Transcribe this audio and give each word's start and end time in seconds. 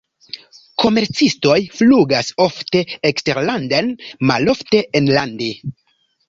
Komercistoj 0.83 1.57
flugas 1.79 2.31
ofte 2.45 2.81
eksterlanden, 3.11 3.93
malofte 4.33 4.83
enlande. 5.03 5.53